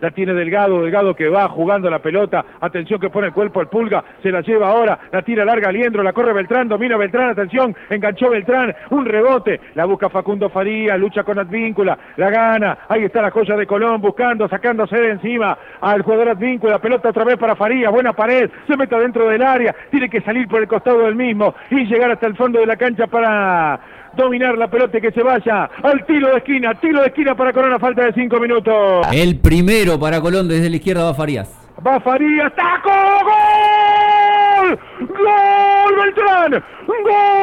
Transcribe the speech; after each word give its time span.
La 0.00 0.10
tiene 0.10 0.34
Delgado, 0.34 0.82
Delgado 0.82 1.14
que 1.14 1.28
va 1.28 1.48
jugando 1.48 1.90
la 1.90 2.00
pelota. 2.00 2.44
Atención 2.60 3.00
que 3.00 3.10
pone 3.10 3.28
el 3.28 3.32
cuerpo 3.32 3.60
el 3.60 3.68
pulga. 3.68 4.04
Se 4.22 4.30
la 4.30 4.40
lleva 4.40 4.68
ahora. 4.68 4.98
La 5.12 5.22
tira 5.22 5.44
larga 5.44 5.72
Liendro. 5.72 6.02
La 6.02 6.12
corre 6.12 6.32
Beltrán. 6.32 6.68
Domina 6.68 6.96
Beltrán. 6.96 7.30
Atención. 7.30 7.74
Enganchó 7.90 8.30
Beltrán. 8.30 8.74
Un 8.90 9.04
rebote. 9.04 9.60
La 9.74 9.84
busca 9.84 10.08
Facundo 10.08 10.48
Faría. 10.48 10.96
Lucha 10.96 11.22
con 11.24 11.38
Advíncula. 11.38 11.98
La 12.16 12.30
gana. 12.30 12.78
Ahí 12.88 13.04
está 13.04 13.22
la 13.22 13.30
joya 13.30 13.56
de 13.56 13.66
Colón 13.66 14.00
buscando, 14.00 14.48
sacándose 14.48 14.96
de 14.96 15.10
encima 15.10 15.56
al 15.80 16.02
jugador 16.02 16.30
Advíncula. 16.30 16.78
Pelota 16.78 17.10
otra 17.10 17.24
vez 17.24 17.36
para 17.36 17.56
Faría. 17.56 17.90
Buena 17.90 18.12
pared. 18.12 18.50
Se 18.66 18.76
mete 18.76 18.96
dentro 18.98 19.28
del 19.28 19.42
área. 19.42 19.74
Tiene 19.90 20.08
que 20.08 20.20
salir 20.20 20.48
por 20.48 20.60
el 20.60 20.68
costado 20.68 21.00
del 21.00 21.14
mismo 21.14 21.54
y 21.70 21.84
llegar 21.86 22.10
hasta 22.10 22.26
el 22.26 22.36
fondo 22.36 22.60
de 22.60 22.66
la 22.66 22.76
cancha 22.76 23.06
para 23.06 23.80
dominar 24.16 24.56
la 24.56 24.68
pelota 24.68 24.98
y 24.98 25.00
que 25.00 25.12
se 25.12 25.22
vaya 25.22 25.70
al 25.82 26.04
tiro 26.06 26.30
de 26.30 26.38
esquina. 26.38 26.74
Tiro 26.74 27.00
de 27.00 27.08
esquina 27.08 27.36
para 27.36 27.52
Colón 27.52 27.74
a 27.74 27.78
falta 27.78 28.04
de 28.04 28.12
cinco 28.12 28.40
minutos. 28.40 29.06
El 29.12 29.38
primero 29.38 29.85
para 29.94 30.20
Colón 30.20 30.48
desde 30.48 30.68
la 30.68 30.76
izquierda 30.76 31.04
va 31.04 31.14
Farías. 31.14 31.48
Va 31.86 32.00
Farías. 32.00 32.52
¡Taco! 32.56 32.90
¡Gol! 33.24 34.78
¡Gol 35.08 35.96
Beltrán! 35.96 36.64
¡Gol! 36.86 37.35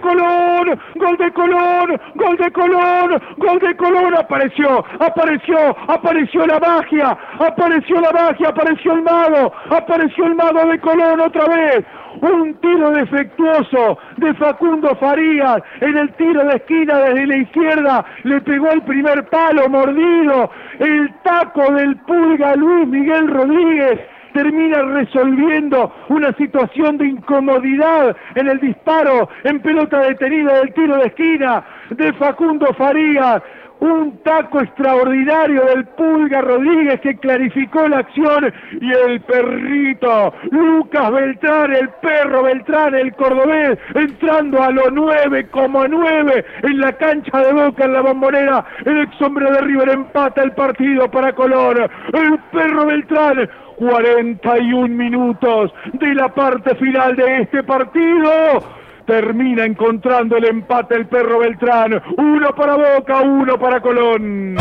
Colón, 0.00 0.80
gol 0.96 1.16
de 1.16 1.32
Colón, 1.32 2.00
gol 2.14 2.36
de 2.36 2.50
Colón, 2.52 3.22
gol 3.36 3.58
de 3.58 3.76
Colón, 3.76 4.14
apareció, 4.14 4.84
apareció, 4.98 5.76
apareció 5.88 6.46
la 6.46 6.58
magia, 6.58 7.18
apareció 7.38 8.00
la 8.00 8.12
magia, 8.12 8.48
apareció 8.48 8.92
el 8.92 9.02
mago, 9.02 9.52
apareció 9.70 10.26
el 10.26 10.34
mago 10.34 10.66
de 10.66 10.78
Colón 10.80 11.20
otra 11.20 11.46
vez, 11.46 11.84
un 12.20 12.54
tiro 12.60 12.90
defectuoso 12.90 13.98
de 14.16 14.34
Facundo 14.34 14.94
Farías 14.96 15.62
en 15.80 15.96
el 15.96 16.12
tiro 16.14 16.44
de 16.44 16.56
esquina 16.56 16.98
desde 16.98 17.26
la 17.26 17.36
izquierda, 17.36 18.04
le 18.24 18.40
pegó 18.40 18.70
el 18.70 18.82
primer 18.82 19.28
palo 19.28 19.68
mordido, 19.68 20.50
el 20.78 21.12
taco 21.22 21.72
del 21.72 21.96
pulga 22.00 22.56
Luis 22.56 22.88
Miguel 22.88 23.28
Rodríguez, 23.28 24.00
termina 24.32 24.82
resolviendo 24.82 25.92
una 26.08 26.32
situación 26.34 26.98
de 26.98 27.06
incomodidad 27.06 28.16
en 28.34 28.48
el 28.48 28.60
disparo 28.60 29.28
en 29.44 29.60
pelota 29.60 30.00
detenida 30.00 30.58
del 30.60 30.72
tiro 30.74 30.96
de 30.96 31.06
esquina 31.06 31.64
de 31.90 32.12
Facundo 32.14 32.66
Farías. 32.74 33.42
Un 33.80 34.18
taco 34.24 34.60
extraordinario 34.60 35.64
del 35.66 35.84
Pulga 35.86 36.40
Rodríguez 36.40 37.00
que 37.00 37.16
clarificó 37.16 37.86
la 37.88 37.98
acción 37.98 38.52
y 38.80 38.92
el 38.92 39.20
perrito 39.20 40.32
Lucas 40.50 41.12
Beltrán, 41.12 41.72
el 41.74 41.88
perro 42.02 42.42
Beltrán, 42.42 42.94
el 42.94 43.14
cordobés, 43.14 43.78
entrando 43.94 44.62
a 44.62 44.70
los 44.70 44.92
nueve 44.92 45.48
como 45.50 45.86
nueve 45.86 46.44
en 46.62 46.80
la 46.80 46.92
cancha 46.92 47.38
de 47.38 47.52
Boca 47.52 47.84
en 47.84 47.92
la 47.92 48.00
bombonera. 48.00 48.64
El 48.84 49.02
ex 49.02 49.22
hombre 49.22 49.50
de 49.50 49.60
River 49.60 49.88
empata 49.90 50.42
el 50.42 50.52
partido 50.52 51.08
para 51.10 51.32
Colón. 51.32 51.78
El 52.12 52.38
perro 52.50 52.86
Beltrán 52.86 53.48
41 53.76 54.88
minutos 54.88 55.72
de 55.92 56.14
la 56.14 56.28
parte 56.34 56.74
final 56.76 57.14
de 57.14 57.42
este 57.42 57.62
partido. 57.62 58.77
Termina 59.08 59.64
encontrando 59.64 60.36
el 60.36 60.44
empate 60.44 60.94
el 60.94 61.06
perro 61.06 61.38
Beltrán. 61.38 61.98
Uno 62.18 62.54
para 62.54 62.76
Boca, 62.76 63.22
uno 63.22 63.58
para 63.58 63.80
Colón. 63.80 64.58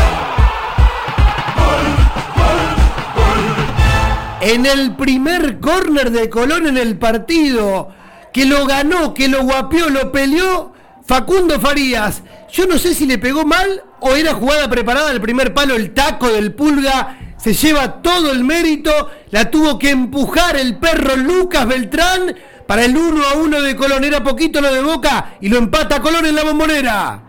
En 4.40 4.66
el 4.66 4.96
primer 4.96 5.60
córner 5.60 6.12
de 6.12 6.30
Colón 6.30 6.66
en 6.66 6.78
el 6.78 6.98
partido, 6.98 7.90
que 8.32 8.46
lo 8.46 8.66
ganó, 8.66 9.14
que 9.14 9.28
lo 9.28 9.44
guapió, 9.44 9.90
lo 9.90 10.14
peleó, 10.14 10.72
Facundo 11.06 11.60
Farías. 11.60 12.24
Yo 12.50 12.68
no 12.68 12.78
sé 12.78 12.94
si 12.94 13.06
le 13.06 13.18
pegó 13.18 13.44
mal 13.44 13.84
o 14.00 14.16
era 14.16 14.34
jugada 14.34 14.70
preparada 14.70 15.12
el 15.12 15.20
primer 15.20 15.54
palo, 15.54 15.76
el 15.76 15.94
taco 15.94 16.30
del 16.30 16.54
pulga 16.54 17.18
se 17.38 17.54
lleva 17.54 18.02
todo 18.02 18.32
el 18.32 18.44
mérito, 18.44 19.10
la 19.30 19.52
tuvo 19.52 19.78
que 19.78 19.92
empujar 19.92 20.56
el 20.56 20.78
perro 20.78 21.16
Lucas 21.16 21.68
Beltrán 21.68 22.36
para 22.68 22.84
el 22.86 22.96
1 22.96 23.24
a 23.24 23.38
1 23.38 23.62
de 23.62 23.76
Colón, 23.76 24.04
era 24.04 24.24
poquito 24.24 24.62
lo 24.62 24.72
de 24.72 24.82
Boca 24.82 25.38
y 25.42 25.48
lo 25.48 25.58
empata 25.58 26.02
Colón 26.02 26.26
en 26.26 26.36
la 26.36 26.44
bombonera. 26.44 27.24